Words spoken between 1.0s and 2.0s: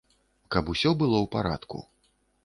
было ў парадку.